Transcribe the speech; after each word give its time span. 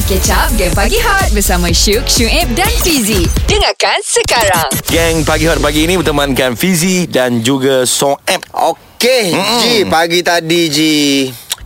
Mari 0.00 0.16
catch 0.16 0.32
up 0.32 0.48
Game 0.56 0.72
Pagi 0.72 0.96
Hot 1.04 1.28
Bersama 1.36 1.68
Syuk, 1.68 2.08
Syuib 2.08 2.48
dan 2.56 2.72
Fizi 2.80 3.28
Dengarkan 3.44 4.00
sekarang 4.00 4.72
Geng 4.88 5.28
Pagi 5.28 5.44
Hot 5.44 5.60
pagi 5.60 5.84
ini 5.84 6.00
bertemankan 6.00 6.56
Fizi 6.56 7.04
dan 7.04 7.44
juga 7.44 7.84
Soeb. 7.84 8.40
Okey, 8.48 9.36
Ji, 9.60 9.84
pagi 9.84 10.24
tadi 10.24 10.60
Ji. 10.72 10.96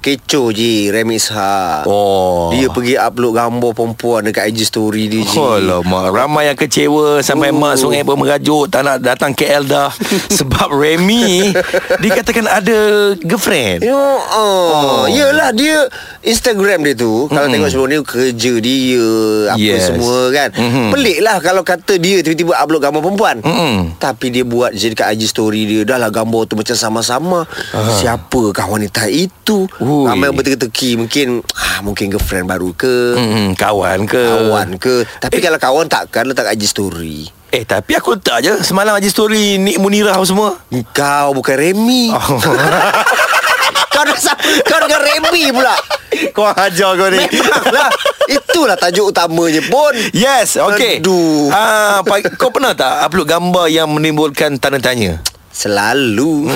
Kecoh 0.04 0.53
Ji, 0.53 0.93
Remix 0.93 1.33
Ha. 1.33 1.80
Oh. 1.85 2.53
Dia 2.53 2.69
pergi 2.69 2.93
upload 2.95 3.33
gambar 3.33 3.72
perempuan 3.72 4.21
dekat 4.21 4.53
IG 4.53 4.69
story 4.69 5.08
dia 5.08 5.24
Ji. 5.24 5.33
Oh 5.35 5.56
lama 5.56 6.13
Ramai 6.13 6.45
yang 6.46 6.58
kecewa 6.58 7.24
Sampai 7.24 7.49
Oh. 7.49 7.56
mak 7.56 7.74
sungai 7.74 8.04
pun 8.04 8.17
merajuk 8.17 8.69
Tak 8.69 8.85
nak 8.85 9.01
datang 9.01 9.32
KL 9.32 9.64
dah 9.64 9.88
Sebab 10.37 10.69
Remy 10.69 11.56
Dikatakan 11.96 12.45
ada 12.45 12.77
girlfriend 13.17 13.81
Ya, 13.81 13.96
oh. 14.28 15.09
Yelah 15.09 15.51
dia 15.51 15.88
Instagram 16.20 16.84
dia 16.84 16.92
tu 16.95 17.24
Kalau 17.27 17.48
tengok 17.48 17.68
sebelum 17.68 17.88
ni 17.88 17.96
Kerja 17.98 18.52
dia 18.59 19.09
Apa 19.48 19.59
Yes. 19.59 19.88
semua 19.88 20.28
kan 20.30 20.52
Mhm. 20.52 20.92
Pelik 20.92 21.18
lah 21.20 21.41
Kalau 21.41 21.62
kata 21.62 21.96
dia 21.96 22.20
Tiba-tiba 22.20 22.52
upload 22.55 22.82
gambar 22.82 23.00
perempuan 23.00 23.36
Mm-mm. 23.41 23.96
Tapi 23.96 24.28
dia 24.28 24.45
buat 24.45 24.68
je 24.70 24.91
Dekat 24.91 25.16
IG 25.16 25.24
story 25.27 25.64
dia 25.64 25.80
Dah 25.82 25.96
lah 25.96 26.10
gambar 26.10 26.45
tu 26.45 26.55
Macam 26.55 26.74
sama-sama 26.74 27.48
Siapakah 27.73 28.68
wanita 28.68 29.06
itu 29.06 29.64
Ui. 29.94 30.04
Ramai 30.04 30.26
yang 30.26 30.34
berteki-teki 30.34 30.90
Mungkin 30.96 31.28
ah, 31.54 31.78
Mungkin 31.80 32.10
girlfriend 32.10 32.46
baru 32.46 32.74
ke? 32.74 33.14
Hmm, 33.14 33.54
kawan 33.54 34.04
ke? 34.04 34.18
Kawan 34.18 34.68
ke? 34.76 35.06
Tapi 35.22 35.38
kalau 35.38 35.56
kawan 35.56 35.86
takkan 35.86 36.26
Letak 36.26 36.50
IG 36.50 36.66
story. 36.66 37.30
Eh 37.54 37.62
tapi 37.62 37.94
aku 37.94 38.18
letak 38.18 38.42
je. 38.42 38.54
Semalam 38.60 38.90
aja 38.90 39.06
story 39.06 39.62
Nik 39.62 39.78
Munirah 39.78 40.18
semua. 40.26 40.58
Kau 40.90 41.30
bukan 41.32 41.54
Remy. 41.54 42.10
Oh. 42.14 42.40
Kau 43.90 44.02
dah 44.02 44.18
sa- 44.18 44.34
Kau 44.66 44.82
dengan 44.82 44.98
Remy 45.00 45.54
pula. 45.54 45.74
Kau 46.34 46.50
ajar 46.50 46.98
kau 46.98 47.08
ni. 47.08 47.22
Memanglah 47.22 47.90
Itulah 48.24 48.74
tajuk 48.74 49.12
utamanya 49.12 49.60
pun 49.66 49.92
Yes 50.10 50.56
okay 50.56 50.98
Aduh. 50.98 51.52
Ah, 51.52 52.01
Kau 52.34 52.48
pernah 52.48 52.73
tak 52.73 53.04
Upload 53.04 53.29
gambar 53.29 53.66
yang 53.68 53.86
menimbulkan 53.86 54.56
tanda 54.56 54.80
tanya 54.80 55.23
Selalu 55.55 56.51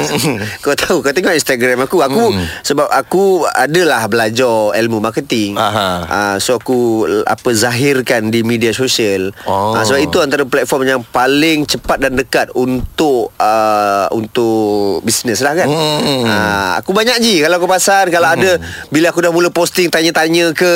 Kau 0.59 0.75
tahu 0.75 1.01
Kau 1.01 1.11
tengok 1.11 1.31
Instagram 1.33 1.79
aku 1.81 2.03
Aku 2.03 2.35
Sebab 2.61 2.87
aku 2.89 3.25
Adalah 3.47 4.03
belajar 4.05 4.75
Ilmu 4.75 4.99
marketing 4.99 5.55
Aha. 5.55 5.89
uh, 6.03 6.37
So 6.37 6.55
aku 6.55 6.79
Apa 7.23 7.49
Zahirkan 7.51 8.29
di 8.29 8.43
media 8.43 8.71
sosial 8.71 9.31
Oh. 9.41 9.71
Ah, 9.71 9.83
Sebab 9.83 10.01
itu 10.01 10.19
antara 10.19 10.43
platform 10.43 10.83
Yang 10.85 11.03
paling 11.09 11.59
cepat 11.65 11.99
dan 11.99 12.13
dekat 12.13 12.51
Untuk 12.53 13.31
uh, 13.35 14.11
Untuk 14.11 15.01
Bisnes 15.01 15.39
lah 15.39 15.55
kan 15.55 15.69
Hmm. 15.69 16.25
Ah, 16.25 16.73
Aku 16.77 16.91
banyak 16.91 17.19
je 17.19 17.39
Kalau 17.39 17.57
aku 17.57 17.69
pasal 17.69 18.09
Kalau 18.09 18.29
ada 18.29 18.59
Bila 18.89 19.09
aku 19.09 19.21
dah 19.21 19.31
mula 19.31 19.49
posting 19.49 19.87
Tanya-tanya 19.87 20.51
ke 20.51 20.73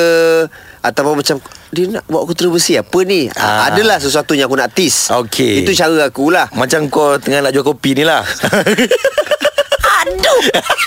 Ataupun 0.79 1.15
macam 1.17 1.39
Dia 1.69 1.89
nak 1.89 2.03
buat 2.05 2.23
kontroversi 2.23 2.75
Apa 2.75 3.01
ni 3.01 3.25
Ah. 3.31 3.41
ah. 3.65 3.71
Adalah 3.71 3.97
sesuatu 3.97 4.31
yang 4.31 4.45
aku 4.45 4.55
nak 4.55 4.71
tease 4.71 5.09
Okey. 5.09 5.63
Itu 5.63 5.73
cara 5.73 6.05
aku 6.05 6.29
lah 6.29 6.47
Macam 6.53 6.85
kau 6.87 7.15
tengah 7.15 7.39
nak 7.39 7.51
jual 7.51 7.65
kopi 7.65 7.93
ni 7.93 8.03
lah 8.03 8.12
Aduh 10.03 10.41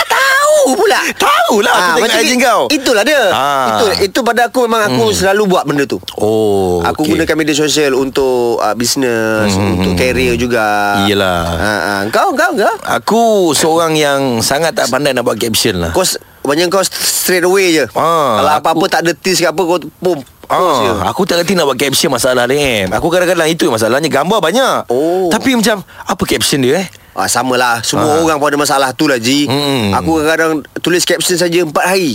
Tahu 0.07 0.61
pula 0.75 1.01
Tahu 1.15 1.55
lah 1.61 1.73
Aku 1.95 2.05
tengok 2.05 2.21
IG 2.21 2.31
i- 2.31 2.39
kau 2.39 2.63
Itulah 2.69 3.03
dia 3.03 3.23
Ah. 3.29 3.67
Itu 3.71 3.87
itu 4.05 4.19
pada 4.21 4.49
aku 4.49 4.65
memang 4.65 4.83
aku 4.87 5.09
selalu 5.11 5.43
buat 5.47 5.65
benda 5.65 5.85
tu 5.85 5.97
Oh 6.17 6.81
Aku 6.83 7.03
okey. 7.03 7.13
gunakan 7.15 7.37
media 7.37 7.55
sosial 7.55 7.93
untuk 7.95 8.59
uh, 8.59 8.75
bisnes, 8.75 9.53
Hmm, 9.53 9.77
untuk 9.77 9.93
hmm, 9.93 9.99
career 9.99 10.35
juga. 10.37 11.01
Iyalah. 11.03 11.41
Ha, 11.49 11.73
ha. 11.73 11.95
Kau 12.09 12.31
kau 12.31 12.53
kau. 12.53 12.75
Aku 12.85 13.23
seorang 13.53 13.95
yang 13.95 14.21
sangat 14.39 14.73
tak 14.73 14.87
pandai 14.87 15.11
nak 15.11 15.23
buat 15.23 15.35
caption 15.35 15.79
lah 15.79 15.91
Kau 15.91 16.05
banyak 16.43 16.69
kau 16.69 16.85
straight 16.85 17.43
away 17.43 17.75
je. 17.75 17.85
Ah, 17.93 18.39
Kalau 18.39 18.53
apa-apa 18.55 18.85
tak 18.89 19.01
ada 19.03 19.13
tease 19.13 19.41
ke 19.41 19.49
apa 19.49 19.59
kau 19.59 19.79
pum. 19.99 20.19
Ah, 20.47 21.03
aku 21.05 21.25
tak 21.25 21.43
reti 21.43 21.53
nak 21.53 21.67
buat 21.67 21.75
caption 21.77 22.07
masalah 22.09 22.47
ni. 22.47 22.87
Aku 22.87 23.09
kadang-kadang 23.09 23.49
itu 23.49 23.67
masalahnya 23.67 24.07
gambar 24.07 24.39
banyak. 24.39 24.87
Oh. 24.87 25.27
Tapi 25.27 25.55
macam 25.55 25.81
apa 25.83 26.23
caption 26.23 26.61
dia 26.61 26.83
eh? 26.83 26.87
Ah, 27.17 27.27
sama 27.27 27.57
lah 27.57 27.81
Semua 27.81 28.13
Ah. 28.13 28.21
orang 28.21 28.37
pun 28.37 28.47
ada 28.47 28.59
masalah 28.59 28.93
tu 28.93 29.05
lah 29.05 29.17
Ji 29.17 29.49
Hmm. 29.49 29.89
Aku 29.95 30.21
kadang-kadang 30.21 30.61
Tulis 30.79 31.01
caption 31.03 31.33
saja 31.35 31.59
4 31.59 31.73
hari 31.73 32.13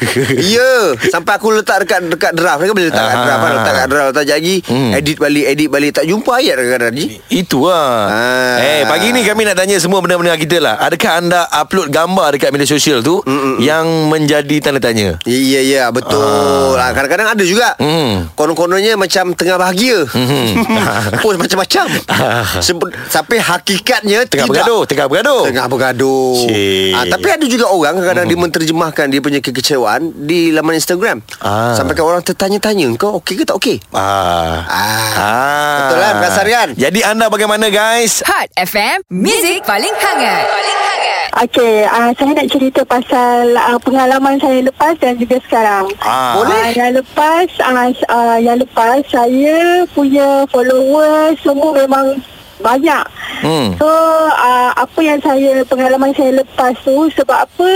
Ya 0.52 0.92
Sampai 1.08 1.34
aku 1.34 1.48
letak 1.50 1.80
dekat 1.80 2.04
Dekat 2.06 2.32
draft 2.32 2.60
Kan 2.60 2.70
boleh 2.70 2.86
letak 2.86 3.00
kat 3.02 3.14
Ah. 3.14 3.24
draft 3.24 3.40
kan 3.40 3.52
Letak 3.54 3.72
kat 3.74 3.86
draft 3.88 4.08
Letak 4.12 4.24
lagi 4.30 4.56
Hmm. 4.62 4.92
Edit 4.92 5.16
balik 5.16 5.44
Edit 5.46 5.68
balik 5.68 5.90
Tak 5.92 6.04
jumpa 6.04 6.32
ayat 6.34 6.54
kadang-kadang 6.56 6.92
Ji 6.94 7.06
Itu 7.30 7.64
lah 7.64 7.96
Ah. 8.04 8.56
Eh 8.60 8.82
pagi 8.84 9.10
ni 9.10 9.22
kami 9.22 9.44
nak 9.44 9.56
tanya 9.56 9.76
semua 9.76 9.98
benda-benda 9.98 10.36
kita 10.36 10.58
lah 10.58 10.76
Adakah 10.78 11.12
anda 11.16 11.40
upload 11.50 11.88
gambar 11.88 12.26
dekat 12.32 12.50
media 12.50 12.66
sosial 12.66 13.00
tu 13.00 13.24
Mm-mm. 13.24 13.58
Yang 13.58 13.86
menjadi 14.06 14.56
tanda 14.60 14.78
tanya 14.78 15.16
Ya 15.24 15.38
ya 15.40 15.60
ya 15.62 15.84
betul. 15.88 16.76
Ah. 16.76 16.92
Kadang-kadang 16.92 17.28
ada 17.30 17.44
juga. 17.44 17.72
Hmm. 17.76 18.28
Konon-kononnya 18.34 18.94
macam 18.94 19.32
tengah 19.32 19.56
bahagia. 19.56 20.04
Hmm. 20.06 20.52
Post 21.22 21.38
macam-macam. 21.38 21.86
Sebe- 22.66 22.92
Sampai 23.06 23.38
hakikatnya 23.38 24.26
Tengah 24.34 24.46
tidak. 24.50 24.64
bergaduh 24.66 24.82
Tengah 24.84 25.06
bergaduh 25.06 25.42
Tengah 25.46 25.66
bergaduh. 25.70 26.34
Cik. 26.44 26.92
Ah, 26.94 27.04
tapi 27.06 27.26
ada 27.30 27.46
juga 27.46 27.66
orang 27.70 27.94
kadang-kadang 27.94 28.26
dia 28.26 28.38
menterjemahkan 28.38 29.06
dia 29.06 29.20
punya 29.22 29.40
kekecewaan 29.40 30.00
di 30.26 30.50
laman 30.50 30.74
Instagram. 30.76 31.22
Ah. 31.38 31.78
Sampai 31.78 31.94
kan 31.94 32.04
orang 32.04 32.22
tertanya-tanya, 32.26 32.90
kau 32.98 33.22
okey 33.22 33.38
ke 33.38 33.44
tak 33.46 33.56
okey? 33.62 33.76
Ah. 33.94 34.66
Ah. 35.14 35.78
Betul 35.86 35.98
kan? 36.02 36.14
Perasan 36.18 36.46
kan? 36.50 36.68
Jadi 36.74 37.00
anda 37.06 37.26
bagaimana 37.30 37.70
guys? 37.70 38.26
Hot 38.26 38.50
FM 38.58 39.06
Music 39.12 39.62
paling 39.62 39.94
hangat 39.94 40.44
Paling 40.50 40.78
hangat 40.82 40.94
Okey, 41.34 41.82
uh, 41.82 42.14
saya 42.14 42.30
nak 42.30 42.46
cerita 42.46 42.86
pasal 42.86 43.58
uh, 43.58 43.74
pengalaman 43.82 44.38
saya 44.38 44.62
lepas 44.62 44.94
dan 45.02 45.18
juga 45.18 45.34
sekarang. 45.42 45.90
Ah. 45.98 46.38
Uh, 46.38 46.70
yang 46.70 46.94
lepas, 46.94 47.50
uh, 47.58 47.90
uh, 48.06 48.38
yang 48.38 48.62
lepas 48.62 49.02
saya 49.10 49.82
punya 49.90 50.46
followers 50.54 51.34
semua 51.42 51.74
memang 51.74 52.22
banyak. 52.62 53.02
Hmm. 53.44 53.76
So 53.76 53.84
uh, 54.26 54.72
apa 54.72 55.00
yang 55.00 55.20
saya 55.20 55.60
pengalaman 55.62 56.16
saya 56.16 56.32
lepas 56.34 56.72
tu 56.80 57.12
sebab 57.12 57.44
apa? 57.44 57.70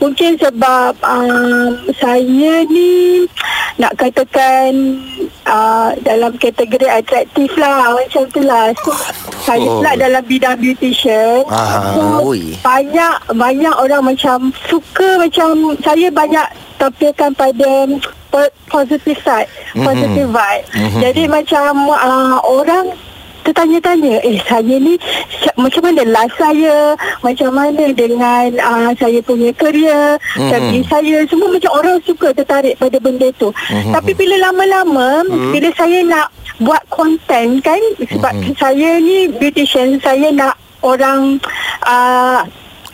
Mungkin 0.00 0.40
sebab 0.40 0.96
um, 0.98 1.70
saya 1.94 2.64
ni 2.64 3.28
nak 3.76 3.96
katakan 3.96 4.96
uh, 5.44 5.92
dalam 6.00 6.32
kategori 6.34 6.88
atraktif 6.88 7.52
lah 7.54 7.92
macam 7.92 8.24
tu 8.28 8.40
lah. 8.40 8.72
So 8.80 8.96
saya 9.42 9.60
Oh. 9.62 9.78
pula 9.78 9.92
dalam 9.94 10.24
bidang 10.24 10.56
beautician. 10.56 11.44
Ah, 11.46 11.92
so, 11.92 12.24
oi. 12.24 12.56
banyak 12.58 13.14
banyak 13.30 13.74
orang 13.74 14.02
macam 14.06 14.48
suka 14.66 15.16
macam 15.16 15.52
saya 15.78 16.08
banyak 16.08 16.46
tampilkan 16.76 17.30
pada 17.34 17.84
po- 18.28 18.54
positive 18.66 19.20
side, 19.20 19.48
Mhm. 19.74 19.84
positive 19.84 20.30
vibe. 20.30 20.64
Mhm. 20.72 21.00
Jadi 21.02 21.22
macam 21.26 21.72
uh, 21.88 22.40
orang 22.42 22.88
tertanya-tanya 23.50 24.22
eh 24.22 24.38
saya 24.46 24.78
ni 24.78 24.94
macam 25.58 25.82
mana 25.84 26.02
life 26.06 26.36
saya? 26.38 26.94
Macam 27.20 27.50
mana 27.52 27.90
dengan 27.92 28.48
uh, 28.62 28.90
saya 28.96 29.20
punya 29.20 29.50
kerja 29.58 30.16
tapi 30.38 30.80
saya? 30.86 31.26
Semua 31.26 31.52
macam 31.52 31.72
orang 31.74 31.98
suka 32.06 32.32
tertarik 32.32 32.78
pada 32.78 32.96
benda 33.02 33.28
tu. 33.36 33.50
Mhm. 33.50 33.92
tapi 33.92 34.14
bila 34.14 34.36
lama-lama 34.50 35.26
bila 35.50 35.68
saya 35.74 36.00
nak 36.06 36.30
buat 36.62 36.80
konten 36.92 37.58
kan 37.64 37.80
sebab 37.98 38.32
saya 38.56 39.00
ni 39.00 39.26
beautician 39.32 39.96
saya 39.98 40.30
nak 40.30 40.54
orang 40.84 41.40
uh, 41.88 42.44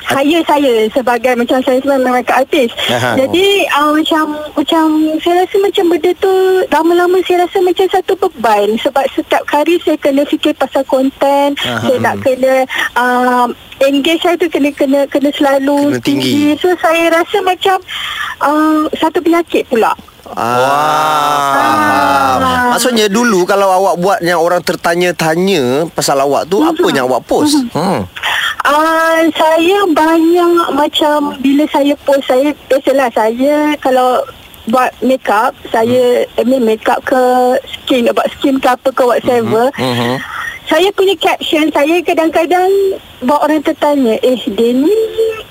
hire 0.07 0.43
saya 0.47 0.75
sebagai 0.95 1.35
macam 1.35 1.59
saya 1.67 1.79
sebagai 1.83 2.07
makeup 2.07 2.47
artist. 2.47 2.75
Aha. 2.89 3.19
Jadi 3.19 3.67
uh, 3.75 3.91
macam 3.95 4.25
macam 4.55 4.85
saya 5.19 5.43
rasa 5.43 5.57
macam 5.59 5.85
benda 5.91 6.11
tu 6.23 6.33
lama-lama 6.71 7.17
saya 7.27 7.43
rasa 7.45 7.59
macam 7.59 7.87
satu 7.91 8.13
beban 8.15 8.79
sebab 8.79 9.05
setiap 9.11 9.43
hari 9.51 9.77
saya 9.83 9.99
kena 9.99 10.23
fikir 10.23 10.55
pasal 10.55 10.87
konten, 10.87 11.59
Aha. 11.59 11.83
saya 11.83 11.97
nak 11.99 12.17
kena 12.23 12.55
uh, 12.95 13.47
engage 13.83 14.23
saya 14.23 14.39
tu 14.39 14.47
kena 14.47 14.71
kena 14.73 15.05
kena 15.11 15.31
selalu 15.35 15.99
Kena 15.99 16.05
tinggi. 16.05 16.55
So 16.63 16.71
saya 16.79 17.11
rasa 17.11 17.43
macam 17.43 17.77
uh, 18.43 18.87
satu 18.95 19.19
penyakit 19.19 19.67
pula. 19.67 19.93
Ah. 20.35 21.55
Ah. 22.43 22.75
Maksudnya 22.75 23.07
dulu 23.07 23.47
kalau 23.47 23.71
awak 23.71 23.95
buat 24.03 24.19
yang 24.27 24.43
orang 24.43 24.59
tertanya-tanya 24.59 25.87
pasal 25.95 26.19
awak 26.19 26.51
tu 26.51 26.59
apa 26.59 26.83
yang 26.91 27.07
awak 27.07 27.23
post? 27.31 27.55
Hmm. 27.71 28.03
Ah, 28.67 29.23
saya 29.39 29.79
banyak 29.95 30.75
macam 30.75 31.39
bila 31.39 31.63
saya 31.71 31.95
post 32.03 32.27
saya 32.27 32.51
biasalah 32.67 33.07
saya 33.15 33.79
kalau 33.79 34.27
buat 34.67 34.91
makeup 34.99 35.55
saya 35.71 36.27
I 36.35 36.43
mean 36.43 36.67
makeup 36.67 36.99
ke 37.07 37.23
skin 37.63 38.11
buat 38.11 38.27
skin 38.35 38.59
ke 38.59 38.67
apa 38.67 38.91
ke 38.91 39.03
whatever 39.07 39.71
Mhm. 39.79 40.19
Saya 40.67 40.89
punya 40.93 41.15
caption 41.17 41.71
saya 41.71 42.03
kadang-kadang 42.03 42.69
buat 43.23 43.41
orang 43.41 43.63
tertanya 43.63 44.19
eh 44.21 44.39
dia 44.45 44.71
ni 44.75 44.99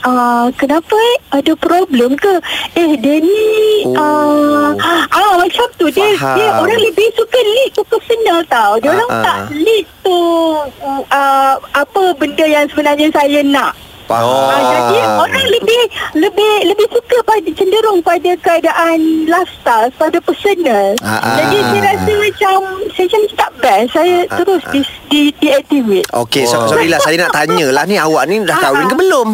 uh, 0.03 0.51
kenapa 0.53 0.91
eh 0.91 1.17
ada 1.33 1.55
problem 1.55 2.13
ke 2.15 2.33
eh 2.75 2.93
dia 2.95 3.19
ni 3.19 3.47
Oh. 3.85 3.93
uh, 3.93 4.73
ah 5.13 5.33
macam 5.37 5.67
tu 5.77 5.85
dia 5.87 6.09
Faham. 6.17 6.35
dia 6.35 6.47
orang 6.57 6.81
lebih 6.81 7.05
suka 7.13 7.37
lead 7.37 7.69
tu 7.69 7.85
personal 7.85 8.41
tau 8.49 8.81
dia 8.81 8.89
orang 8.91 9.05
Ah, 9.05 9.13
ah. 9.13 9.23
tak 9.23 9.37
lead 9.53 9.85
tu 10.01 10.19
uh, 10.81 11.53
apa 11.71 12.01
benda 12.17 12.43
yang 12.43 12.65
sebenarnya 12.65 13.13
saya 13.13 13.45
nak 13.45 13.77
Faham. 14.05 14.25
Ah, 14.25 14.61
jadi 14.61 14.97
orang 15.17 15.47
lebih 15.49 15.81
lebih 16.13 16.53
lebih 16.69 16.87
suka 16.93 17.17
pada 17.25 17.49
cenderung 17.53 18.01
pada 18.01 18.37
keadaan 18.37 19.01
lifestyle 19.25 19.89
pada 19.97 20.17
personal. 20.21 20.93
Ah, 21.01 21.17
ah. 21.17 21.35
Jadi 21.41 21.57
saya 21.57 21.81
rasa 21.89 22.11
macam 22.13 22.57
saya 22.93 23.04
best. 23.65 23.89
Saya 23.91 24.15
terus 24.29 24.61
di 24.69 24.79
di 25.07 25.21
deactivate. 25.35 26.05
Okey, 26.13 26.45
so, 26.45 26.55
Wow. 26.59 26.69
sorry 26.69 26.85
lah 26.85 27.01
Saya 27.01 27.17
nak 27.19 27.33
tanya 27.33 27.67
lah 27.67 27.83
ni 27.83 27.97
Awak 27.97 28.23
ni 28.25 28.37
dah 28.41 28.55
kahwin 28.55 28.85
Ah. 28.85 28.89
ke 28.89 28.95
belum? 28.95 29.29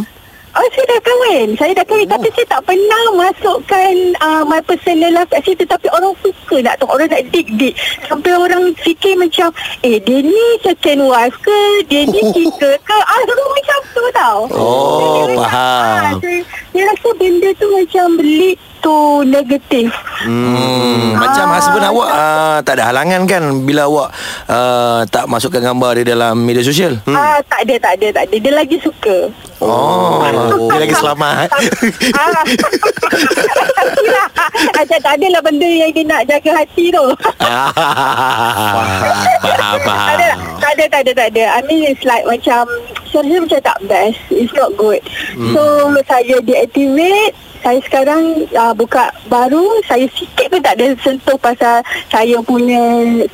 Oh 0.51 0.67
saya 0.69 0.83
dah 0.85 0.99
kahwin 1.01 1.47
Saya 1.55 1.71
dah 1.71 1.85
kahwin 1.85 2.03
Tapi 2.05 2.27
saya 2.29 2.43
tak 2.45 2.61
pernah 2.65 3.03
masukkan 3.15 3.93
uh, 4.19 4.43
My 4.43 4.59
personal 4.59 5.07
life 5.09 5.29
kat 5.29 5.41
situ 5.41 5.63
Tapi 5.63 5.87
orang 5.89 6.11
suka 6.17 6.59
nak 6.59 6.75
tahu 6.75 6.91
Orang 6.91 7.07
nak 7.07 7.23
dig-dig 7.29 7.71
Sampai 8.03 8.35
orang 8.35 8.75
fikir 8.75 9.15
macam 9.15 9.47
Eh 9.79 9.95
dia 9.97 10.19
ni 10.19 10.45
second 10.59 11.07
wife 11.07 11.31
ke 11.39 11.59
Dia 11.85 12.03
ni 12.03 12.19
tiga 12.35 12.67
ke 12.77 12.97
Ah 12.97 13.19
orang 13.21 13.49
macam 13.49 13.79
tu 13.89 14.03
tau 14.11 14.39
Oh, 14.51 15.23
Jadi, 15.23 15.35
faham. 15.39 15.87
ah, 15.95 16.11
saya, 16.19 16.39
saya 16.67 16.83
rasa 16.85 17.09
benda 17.15 17.49
tu 17.55 17.67
macam 17.71 18.07
Lead 18.19 18.59
to 18.81 18.93
negatif 19.23 19.93
Hmm, 20.21 21.15
macam 21.15 21.45
Ah. 21.47 21.55
husband 21.55 21.81
awak 21.83 22.07
uh, 22.07 22.57
tak 22.61 22.73
ada 22.75 22.87
halangan 22.87 23.25
kan 23.25 23.41
bila 23.61 23.85
awak 23.85 24.09
uh, 24.45 25.01
tak 25.07 25.25
masukkan 25.25 25.61
gambar 25.63 25.97
dia 25.97 26.13
dalam 26.13 26.37
media 26.37 26.61
sosial? 26.61 26.97
hmm. 27.01 27.13
Ah 27.13 27.41
tak 27.43 27.63
ada 27.63 27.75
tak 27.79 27.91
ada 27.95 28.07
tak 28.11 28.23
ada 28.25 28.35
Dia 28.35 28.51
lagi 28.51 28.77
suka 28.77 29.29
Oh, 29.57 30.25
dia 30.69 30.79
lagi 30.79 30.95
selamat. 30.95 31.45
ah. 32.11 32.41
Tak 35.11 35.19
adalah 35.19 35.43
benda 35.43 35.67
yang 35.67 35.91
dia 35.91 36.07
nak 36.07 36.23
jaga 36.23 36.63
hati 36.63 36.87
tu 36.87 37.03
faham, 37.19 37.43
faham, 39.83 40.07
tak 40.07 40.15
ada, 40.15 40.29
tak 40.55 40.71
ada, 40.71 40.83
tak 40.87 41.01
ada, 41.03 41.11
tak 41.11 41.27
ada. 41.35 41.43
I 41.51 41.59
mean 41.67 41.91
it's 41.91 42.07
like 42.07 42.23
macam 42.23 42.63
saya 43.11 43.27
rasa 43.27 43.43
macam 43.43 43.59
tak 43.59 43.77
best. 43.91 44.15
It's 44.31 44.55
not 44.55 44.71
good. 44.79 45.03
Hmm. 45.35 45.51
So 45.51 45.91
saya 46.07 46.39
deactivate. 46.39 47.35
Saya 47.59 47.83
sekarang 47.83 48.47
uh, 48.55 48.71
buka 48.71 49.11
baru. 49.27 49.83
Saya 49.83 50.07
sikit 50.15 50.47
pun 50.47 50.63
tak 50.63 50.79
ada 50.79 50.95
sentuh 51.03 51.35
pasal 51.43 51.83
saya 52.07 52.39
punya 52.47 52.79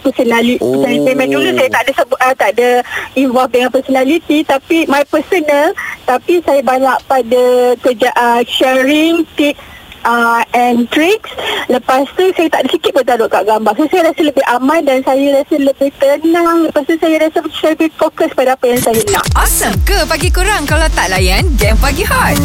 personality. 0.02 0.58
Oh. 0.58 0.82
Memang 0.82 1.30
dulu 1.30 1.62
saya 1.62 1.70
tak 1.70 1.86
ada 1.86 1.92
sebut, 1.94 2.18
uh, 2.26 2.34
tak 2.34 2.58
ada 2.58 2.82
involve 3.14 3.54
dengan 3.54 3.70
personality. 3.70 4.42
Tapi 4.42 4.90
my 4.90 5.06
personal. 5.14 5.78
Tapi 6.10 6.42
saya 6.42 6.58
banyak 6.66 6.98
pada 7.06 7.78
kerja 7.86 8.10
uh, 8.18 8.42
sharing 8.50 9.22
tips 9.38 9.77
uh, 10.08 10.42
and 10.54 10.88
tricks 10.88 11.30
Lepas 11.68 12.08
tu 12.10 12.24
saya 12.32 12.48
tak 12.48 12.64
ada 12.64 12.70
sikit 12.70 12.92
pun 12.92 13.04
taruh 13.04 13.28
kat 13.28 13.44
gambar 13.44 13.76
So 13.76 13.84
saya 13.86 14.08
rasa 14.08 14.22
lebih 14.24 14.46
aman 14.50 14.80
dan 14.82 15.04
saya 15.04 15.28
rasa 15.36 15.56
lebih 15.58 15.90
tenang 15.94 16.58
Lepas 16.64 16.84
tu 16.84 16.96
saya 16.96 17.16
rasa 17.20 17.38
saya 17.54 17.72
lebih 17.76 17.92
fokus 17.94 18.32
pada 18.32 18.56
apa 18.56 18.66
yang 18.66 18.80
saya 18.80 19.04
nak 19.10 19.28
Awesome 19.36 19.76
ke 19.84 20.00
pagi 20.06 20.30
kurang 20.30 20.64
kalau 20.64 20.88
tak 20.90 21.08
layan 21.10 21.44
game 21.54 21.76
pagi 21.78 22.02
hot? 22.02 22.40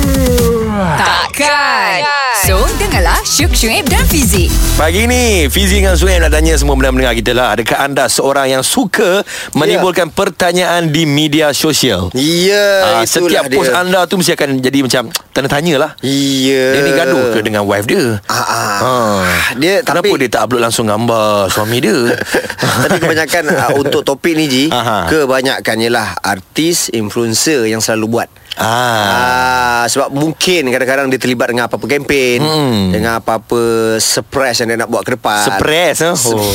Takkan. 0.93 2.01
So, 2.43 2.59
dengarlah 2.75 3.21
Syuk 3.23 3.53
Syuib 3.53 3.87
dan 3.87 4.03
Fizi. 4.03 4.49
Pagi 4.75 5.05
ni 5.05 5.47
Fizi 5.47 5.79
dengan 5.79 5.95
Suhaib 5.95 6.19
nak 6.19 6.33
tanya 6.33 6.55
semua 6.55 6.75
pendengar 6.75 7.13
kita 7.13 7.31
lah 7.31 7.53
Adakah 7.53 7.79
anda 7.83 8.05
seorang 8.07 8.51
yang 8.51 8.63
suka 8.63 9.21
Menimbulkan 9.53 10.09
pertanyaan 10.09 10.89
di 10.89 11.05
media 11.05 11.53
sosial 11.53 12.09
Ya, 12.13 12.67
Ah, 12.83 13.01
itulah 13.01 13.29
Setiap 13.29 13.45
dia. 13.47 13.55
post 13.55 13.71
anda 13.71 14.01
tu 14.05 14.17
Mesti 14.17 14.33
akan 14.33 14.49
jadi 14.59 14.79
macam 14.81 15.03
Tanda 15.31 15.47
tanya 15.47 15.75
lah 15.79 15.91
Ya. 16.01 16.65
Dia 16.73 16.81
ni 16.83 16.93
gaduh 16.93 17.31
ke 17.31 17.41
dengan 17.53 17.63
wife 17.63 17.85
dia 17.85 18.17
Ah, 18.25 18.35
ah. 18.35 18.77
Ah. 18.81 19.23
Dia 19.55 19.81
Kenapa 19.81 20.09
tapi 20.09 20.19
dia 20.19 20.31
tak 20.31 20.43
upload 20.45 20.63
langsung 20.63 20.85
gambar 20.85 21.47
suami 21.47 21.79
dia 21.79 21.99
tapi 22.83 22.99
kebanyakan 22.99 23.43
uh, 23.51 23.71
untuk 23.77 24.03
topik 24.03 24.33
ni 24.33 24.45
Ji, 24.45 24.65
Aha. 24.67 25.07
kebanyakan 25.07 25.77
ialah 25.79 26.17
artis 26.19 26.89
influencer 26.89 27.65
yang 27.65 27.79
selalu 27.79 28.07
buat. 28.11 28.29
Ah, 28.55 29.83
Ah, 29.83 29.85
sebab 29.85 30.09
mungkin 30.11 30.69
kadang-kadang 30.69 31.09
dia 31.09 31.17
terlibat 31.17 31.49
dengan 31.49 31.67
apa-apa 31.67 31.87
kempen, 31.87 32.39
Hmm. 32.39 32.93
dengan 32.93 33.17
apa-apa 33.17 33.59
surprise 33.97 34.61
yang 34.61 34.69
dia 34.69 34.79
nak 34.79 34.87
buat 34.87 35.03
ke 35.03 35.17
depan. 35.17 35.43
Surprise 35.43 35.99
eh? 36.01 36.13
oh. 36.13 36.53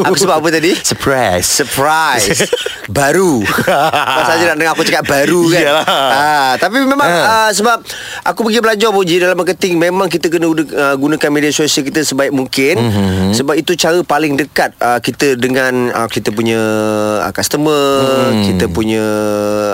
Apa 0.00 0.14
sebab 0.14 0.36
apa 0.36 0.48
tadi? 0.48 0.72
Surprise 0.72 1.44
Surprise 1.44 2.46
Baru 2.88 3.42
Pasal 3.44 4.34
je 4.36 4.46
nak 4.46 4.56
dengar 4.56 4.72
aku 4.72 4.82
cakap 4.82 5.04
baru 5.04 5.46
kan 5.46 5.60
Iyalah. 5.60 5.86
ah, 5.86 6.50
Tapi 6.56 6.76
memang 6.80 7.04
Ha. 7.04 7.22
ah, 7.46 7.50
Sebab 7.50 7.78
Aku 8.24 8.42
pergi 8.42 8.58
belajar 8.58 8.90
Puji 8.90 9.18
Dalam 9.18 9.36
marketing 9.36 9.78
Memang 9.78 10.06
kita 10.06 10.29
kena 10.30 10.46
uh, 10.48 10.56
Gunakan 10.94 11.30
media 11.30 11.50
sosial 11.50 11.82
kita 11.82 12.00
Sebaik 12.00 12.30
mungkin 12.30 12.74
Mhm. 12.76 12.86
mm-hmm. 12.88 13.30
Sebab 13.32 13.54
itu 13.54 13.72
cara 13.74 13.98
paling 14.00 14.34
dekat 14.34 14.72
uh, 14.76 14.98
Kita 14.98 15.34
dengan 15.34 15.90
uh, 15.90 16.06
Kita 16.06 16.30
punya 16.30 16.60
uh, 17.20 17.32
Customer 17.32 17.82
Hmm. 18.30 18.44
Kita 18.44 18.64
punya 18.66 19.02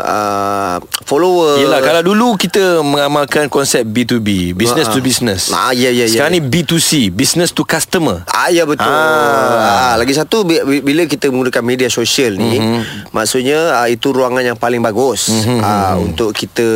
uh, 0.01 0.77
Follower 1.03 1.59
Yelah 1.59 1.81
kalau 1.81 2.03
dulu 2.05 2.29
kita 2.35 2.81
mengamalkan 2.81 3.47
konsep 3.47 3.85
B2B 3.85 4.53
Business 4.53 4.87
Ah. 4.87 4.93
to 4.93 5.01
business 5.01 5.43
Ah, 5.49 5.71
ya, 5.71 5.89
ya, 5.89 6.05
ya. 6.05 6.09
Sekarang 6.09 6.33
ni 6.33 6.43
B2C 6.43 7.11
Business 7.11 7.51
to 7.51 7.63
customer 7.63 8.23
Ah 8.27 8.49
ya 8.49 8.65
betul. 8.65 8.87
Ah. 8.87 9.93
Ah. 9.93 9.95
lagi 9.97 10.13
satu 10.13 10.43
bi- 10.43 10.61
bi- 10.61 10.83
bila 10.83 11.05
kita 11.05 11.29
menggunakan 11.29 11.63
media 11.63 11.89
sosial 11.89 12.35
ni, 12.35 12.57
Mhm. 12.57 12.61
mm-hmm. 12.61 12.83
maksudnya 13.11 13.59
ah, 13.75 13.87
itu 13.87 14.09
ruangan 14.09 14.43
yang 14.45 14.57
paling 14.57 14.81
bagus 14.81 15.29
mm-hmm. 15.29 15.61
ah, 15.61 15.95
untuk 15.97 16.31
kita 16.31 16.67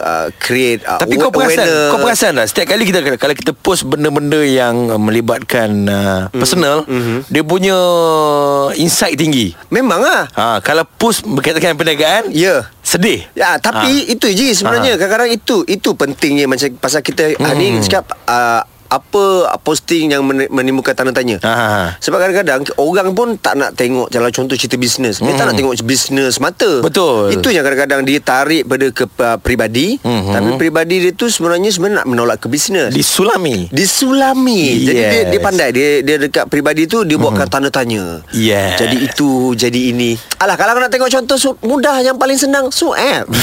ah, 0.00 0.26
create 0.32 0.82
ah, 0.84 0.96
Tapi 0.96 1.14
kau 1.16 1.30
perasan 1.30 1.60
awareness. 1.60 1.90
Kau 1.90 1.98
perasan 1.98 2.32
tak 2.34 2.46
Setiap 2.46 2.66
kali 2.68 2.82
kita 2.84 3.00
Kalau 3.20 3.36
kita 3.36 3.52
post 3.52 3.84
benda-benda 3.84 4.40
Yang 4.40 4.76
uh, 4.88 4.96
melibatkan 4.96 5.68
uh, 5.84 6.20
Personal 6.32 6.88
Mhm. 6.88 7.28
Dia 7.28 7.44
punya 7.44 7.76
Insight 8.74 9.14
tinggi 9.14 9.52
Memang 9.68 10.00
ah. 10.00 10.24
ha, 10.32 10.44
Kalau 10.58 10.88
post 10.88 11.22
Berkaitan 11.22 11.60
dengan 11.60 11.76
perniagaan 11.76 12.32
Ya. 12.32 12.72
Sedih 12.80 13.28
Ya, 13.32 13.60
tapi 13.60 14.08
Ah. 14.08 14.12
itu 14.12 14.26
je 14.26 14.56
sebenarnya. 14.56 14.96
Kadang-kadang 14.96 15.30
itu 15.30 15.62
itu 15.64 15.92
pentingnya 15.92 16.48
macam 16.48 16.66
pasal 16.76 17.00
kita 17.00 17.36
hmm. 17.36 17.54
ni 17.54 17.78
cakap 17.80 18.08
ah, 18.24 18.64
apa 18.90 19.24
posting 19.60 20.10
yang 20.10 20.20
men- 20.20 20.50
menimbulkan 20.50 20.92
tanda 20.92 21.10
tanya. 21.10 21.38
Ah. 21.40 21.94
Sebab 21.96 22.18
kadang-kadang 22.18 22.66
orang 22.76 23.10
pun 23.10 23.34
tak 23.34 23.54
nak 23.54 23.72
tengok 23.72 24.10
kalau 24.10 24.28
contoh 24.28 24.52
cerita 24.52 24.74
bisnes. 24.74 25.18
Dia 25.18 25.32
tak 25.32 25.46
nak 25.46 25.54
tengok 25.54 25.78
bisnes 25.80 26.36
mata. 26.36 26.82
Betul. 26.82 27.30
Itu 27.30 27.48
yang 27.48 27.62
kadang-kadang 27.62 28.02
dia 28.02 28.18
tarik 28.18 28.66
pada 28.66 28.90
ke 28.90 29.06
uh, 29.06 29.38
peribadi, 29.38 29.96
Mhm. 29.96 30.32
tapi 30.32 30.48
peribadi 30.56 30.96
dia 31.00 31.12
tu 31.12 31.26
sebenarnya 31.26 31.70
sebenarnya 31.70 32.02
nak 32.02 32.08
menolak 32.08 32.38
ke 32.38 32.46
bisnes. 32.46 32.90
Disulami 32.90 33.70
Disulami 33.70 34.82
Jadi 34.82 34.90
dia, 34.90 35.08
Yes. 35.16 35.28
dia 35.28 35.40
pandai 35.40 35.68
Dia 35.70 35.88
dia 36.00 36.16
dekat 36.16 36.44
peribadi 36.46 36.84
tu 36.84 37.02
Dia 37.02 37.14
buatkan 37.14 37.46
tanda 37.46 37.68
tanya 37.68 38.18
Yes. 38.30 38.76
Jadi 38.76 38.96
itu 39.02 39.30
Jadi 39.52 39.90
ini 39.90 40.10
Alah 40.36 40.54
kalau 40.54 40.74
nak 40.74 40.88
tengok 40.88 41.06
contoh 41.08 41.36
su- 41.36 41.60
Mudah 41.60 42.00
yang 42.00 42.16
paling 42.16 42.34
senang 42.34 42.68
So 42.70 42.90
app 42.90 43.28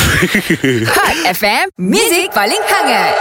Hot 0.90 1.16
FM, 1.30 1.70
Music 1.78 2.30
paling 2.32 2.60
hangat. 2.60 3.12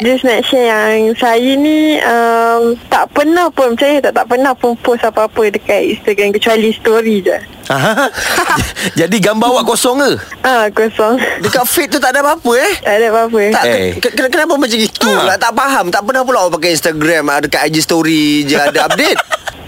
Just 0.00 0.22
nak 0.22 0.40
share 0.42 0.66
yang 0.94 1.12
saya 1.12 1.52
ni 1.52 2.00
um, 2.00 2.72
tak 2.86 3.10
pernah 3.10 3.46
pun 3.48 3.74
Saya 3.74 4.00
tak, 4.00 4.14
tak 4.14 4.26
pernah 4.26 4.52
pun 4.52 4.72
post 4.76 5.02
apa-apa 5.02 5.50
dekat 5.50 5.92
Instagram 5.92 6.32
Kecuali 6.32 6.72
story 6.72 7.20
je. 7.20 7.36
Aha. 7.68 8.08
Jadi 9.00 9.16
gambar 9.18 9.48
awak 9.48 9.64
kosong 9.66 9.98
ke? 9.98 10.12
Ah 10.40 10.66
kosong. 10.68 11.14
Dekat 11.38 11.62
feed 11.64 11.88
tu 11.88 11.98
tak 11.98 12.10
ada 12.10 12.20
apa-apa 12.20 12.52
eh? 12.56 12.72
Tak 12.80 12.94
ada 12.94 13.06
apa-apa. 13.08 13.40
Tak, 13.52 13.64
Eh. 13.64 13.90
ke- 13.96 14.12
ke- 14.12 14.28
Kenapa 14.28 14.54
macam 14.54 14.78
itu 14.78 15.08
Ha. 15.08 15.22
lah 15.24 15.36
Tak 15.36 15.52
faham. 15.52 15.86
Tak 15.88 16.02
pernah 16.02 16.22
pula 16.22 16.38
awak 16.40 16.56
pakai 16.56 16.72
Instagram 16.72 17.24
ah, 17.28 17.38
Dekat 17.38 17.62
IG 17.66 17.76
story 17.80 18.24
je 18.44 18.56
ada 18.56 18.78
update. 18.86 19.18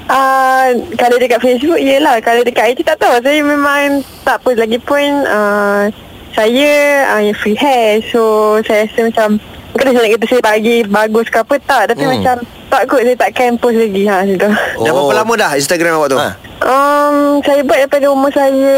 Ah, 0.06 0.68
kalau 0.96 1.16
dekat 1.16 1.38
Facebook 1.38 1.78
yelah. 1.78 2.18
Kalau 2.18 2.40
dekat 2.40 2.72
IG 2.72 2.82
tak 2.82 2.98
tahu. 2.98 3.14
Saya 3.18 3.40
memang 3.40 4.02
tak 4.20 4.40
post 4.40 4.56
lagi 4.56 4.76
pun 4.76 5.00
uh, 5.24 5.86
Saya 6.32 6.72
uh, 7.14 7.32
free 7.32 7.54
hair. 7.54 8.02
So 8.04 8.20
saya 8.60 8.84
rasa 8.84 9.00
macam 9.06 9.28
Bukan 9.74 9.84
saya 9.86 9.98
nak 9.98 10.10
kata 10.14 10.24
saya 10.24 10.42
bagi 10.44 10.76
bagus 10.86 11.26
ke 11.26 11.36
apa 11.36 11.54
tak 11.60 11.82
Tapi 11.90 12.00
Hmm. 12.00 12.12
macam 12.16 12.36
tak 12.64 12.82
kot 12.86 13.00
saya 13.00 13.16
takkan 13.16 13.54
post 13.54 13.76
lagi 13.76 14.02
ha, 14.04 14.22
macam 14.22 14.36
tu. 14.36 14.50
Dah 14.82 14.90
berapa 14.90 15.12
lama 15.16 15.32
dah 15.36 15.50
Instagram 15.54 15.92
awak 15.96 16.08
tu 16.08 16.16
Ha. 16.16 16.30
Um, 16.64 17.16
saya 17.42 17.60
buat 17.60 17.76
daripada 17.76 18.06
umur 18.08 18.30
saya 18.30 18.72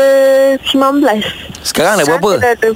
19 0.58 1.04
Sekarang 1.62 1.94
dah 1.94 2.04
berapa? 2.04 2.30
Dah, 2.36 2.52
dah, 2.56 2.72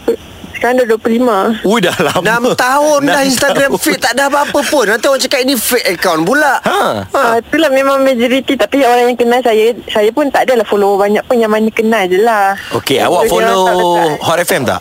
sekarang 0.52 0.76
dah 0.76 0.86
25 0.92 1.64
Ui 1.64 1.78
dah 1.80 1.96
lama 1.98 2.20
6 2.20 2.54
tahun 2.54 2.98
dah 3.00 3.16
Enam 3.16 3.26
Instagram 3.26 3.70
tahun. 3.70 3.80
feed 3.80 3.98
Tak 3.98 4.12
ada 4.12 4.28
apa-apa 4.28 4.60
pun 4.62 4.84
Nanti 4.86 5.06
orang 5.06 5.18
cakap 5.18 5.40
ini 5.40 5.54
fake 5.56 5.88
account 5.90 6.22
pula 6.22 6.60
Ha. 6.60 6.80
Ha. 7.02 7.16
Ah, 7.16 7.34
itulah 7.38 7.70
memang 7.70 8.00
majoriti 8.00 8.54
Tapi 8.54 8.80
orang 8.80 9.08
yang 9.08 9.18
kenal 9.18 9.40
saya 9.40 9.72
Saya 9.88 10.10
pun 10.10 10.28
tak 10.28 10.44
adalah 10.44 10.62
follow 10.62 10.94
banyak 10.94 11.24
pun 11.24 11.36
Yang 11.36 11.50
mana 11.50 11.68
kenal 11.70 12.04
je 12.04 12.18
lah 12.20 12.52
Okey, 12.70 13.00
awak 13.00 13.24
So, 13.24 13.40
dia 13.40 13.50
follow 13.50 13.64
tak. 13.96 14.20
Hot 14.22 14.38
FM 14.38 14.62
tak? 14.64 14.80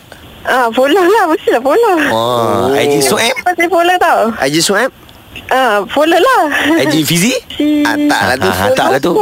Ah, 0.50 0.65
follow 0.70 1.03
lah 1.06 1.24
Mestilah 1.29 1.62
follow 1.62 1.96
Oh, 2.10 2.74
IG 2.74 3.00
Soeb, 3.00 3.36
Pasal 3.46 3.70
follow 3.70 3.96
tau 3.98 4.20
IG 4.41 4.58
Swipe 4.60 4.94
Ah, 5.48 5.86
follow 5.88 6.18
lah 6.18 6.41
IG 6.82 7.06
Fizi? 7.06 7.34
Si 7.53 7.86
Ah, 7.86 7.94
tak 7.96 8.22
lah 8.24 8.36
tu. 8.36 8.50
Ah, 8.50 8.70
tak 8.72 8.88
lah 8.89 9.00
tu. 9.00 9.13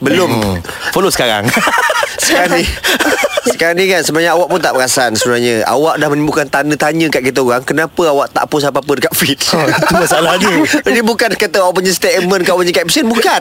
Belum 0.00 0.28
Hmm. 0.30 0.56
Follow 0.90 1.08
sekarang 1.08 1.48
sekarang 2.30 2.50
ni 2.54 2.64
Sekarang 3.50 3.76
ni 3.76 3.88
kan 3.88 4.00
Sebenarnya 4.04 4.32
awak 4.36 4.48
pun 4.48 4.60
tak 4.60 4.72
perasan 4.72 5.10
Sebenarnya. 5.16 5.64
Awak 5.64 5.96
dah 5.96 6.08
menimbulkan 6.08 6.46
tanda 6.46 6.76
tanya 6.76 7.08
Kat 7.08 7.24
kita 7.24 7.40
orang 7.40 7.64
Kenapa 7.64 8.02
awak 8.06 8.30
tak 8.30 8.44
post 8.46 8.68
apa-apa 8.68 9.00
Dekat 9.00 9.12
feed? 9.16 9.40
Oh, 9.52 9.64
itu 9.64 9.94
masalahnya. 9.96 10.52
Ini 10.92 11.00
bukan 11.00 11.32
kata 11.34 11.64
Awak 11.64 11.72
punya 11.74 11.92
statement 11.92 12.44
awak 12.46 12.60
punya 12.62 12.74
caption 12.76 13.08
Bukan. 13.08 13.40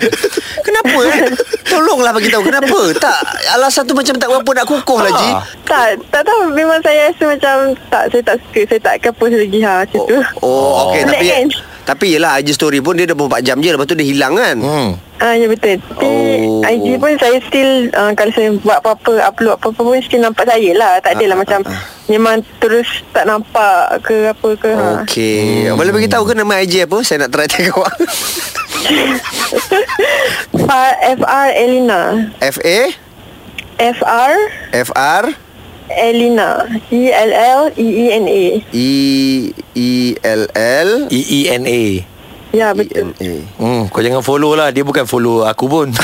Kenapa 0.63 0.97
eh? 1.03 1.19
Tolonglah 1.67 2.11
bagi 2.15 2.31
tahu 2.31 2.47
Kenapa? 2.47 2.79
Tak 2.95 3.19
Alasan 3.59 3.83
tu 3.85 3.93
macam 3.93 4.15
tak 4.15 4.27
berapa 4.31 4.51
Nak 4.55 4.65
kukuh 4.65 4.99
lah 5.03 5.11
Ji 5.11 5.29
Tak, 5.67 5.87
tak 6.09 6.23
tahu. 6.25 6.49
Memang 6.51 6.79
saya 6.81 7.11
rasa 7.11 7.23
macam 7.29 7.55
tak 7.93 8.03
saya 8.09 8.23
tak 8.25 8.35
suka, 8.41 8.61
saya 8.65 8.79
tak 8.81 8.93
akan 9.03 9.11
post 9.15 9.35
lagi 9.37 9.59
ha 9.61 9.73
macam 9.85 10.01
tu. 10.01 10.17
Oh, 10.41 10.49
oh 10.49 10.71
okey. 10.89 11.01
Pelik 11.05 11.19
tapi 11.19 11.27
kan? 11.29 11.47
tapi 11.85 12.05
yelah 12.13 12.31
IG 12.37 12.49
story 12.53 12.79
pun 12.81 12.97
dia 12.97 13.05
24 13.05 13.45
jam 13.45 13.57
je. 13.61 13.69
Lepas 13.73 13.85
tu 13.85 13.93
dia 13.93 14.07
hilang 14.09 14.33
kan. 14.33 14.57
Hmm. 14.57 14.91
Ah 15.19 15.35
ya 15.35 15.45
betul. 15.45 15.75
Tapi 15.77 16.07
Oh. 16.39 16.63
IG 16.63 16.95
pun 16.95 17.11
saya 17.15 17.37
still 17.41 17.71
uh, 17.91 18.11
kalau 18.13 18.31
saya 18.31 18.49
buat 18.57 18.79
apa-apa 18.79 19.19
upload 19.21 19.55
apa-apa 19.55 19.81
pun 19.81 19.99
still 19.99 20.19
nampak 20.19 20.43
saya 20.43 20.71
lah. 20.73 20.99
Tak 20.99 21.15
adalah 21.15 21.35
Ah, 21.35 21.39
macam 21.39 21.59
ah, 21.61 21.71
ah. 21.71 21.81
memang 22.07 22.35
terus 22.57 22.87
tak 23.11 23.23
nampak 23.23 23.99
ke 24.01 24.27
apa 24.27 24.49
ke 24.55 24.69
ha. 24.69 25.03
Okey. 25.03 25.67
Hmm. 25.67 25.75
Boleh 25.75 25.91
bagi 25.91 26.07
tahu 26.07 26.23
ke 26.23 26.33
nama 26.33 26.59
IG 26.59 26.83
apa? 26.83 26.97
Saya 27.01 27.23
nak 27.23 27.31
try 27.31 27.45
tag 27.45 27.67
awak. 27.69 27.91
Fa- 30.59 30.97
FR 31.11 31.47
Elina. 31.53 32.01
F 32.39 32.57
A 32.61 32.79
FR 33.77 34.33
F 34.73 34.89
R 34.93 35.25
Elina. 35.89 36.49
E 36.87 37.01
L 37.09 37.31
L 37.33 37.61
E 37.73 37.85
E 37.85 38.05
N 38.13 38.25
A. 38.25 38.43
E 38.69 38.89
E 39.73 39.89
L 40.15 40.43
L 40.53 40.89
E-E-N-A. 41.09 41.11
E 41.11 41.39
betul. 41.43 41.55
N 41.55 41.63
A. 41.65 42.08
Hmm, 43.61 43.85
kau 43.93 44.01
jangan 44.01 44.25
follow 44.25 44.57
lah. 44.57 44.73
Dia 44.73 44.81
bukan 44.81 45.05
follow 45.05 45.45
aku 45.45 45.69
pun. 45.69 45.87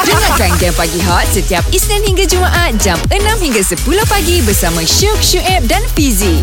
Dengarkan 0.00 0.52
Game 0.60 0.76
Pagi 0.76 1.00
Hot 1.06 1.28
setiap 1.32 1.64
Isnin 1.72 2.04
hingga 2.04 2.24
Jumaat 2.28 2.76
jam 2.80 2.96
6 3.08 3.20
hingga 3.40 3.62
10 3.62 3.78
pagi 4.08 4.40
bersama 4.44 4.80
Syuk, 4.84 5.20
Syuib 5.20 5.64
dan 5.68 5.84
Fizi. 5.96 6.40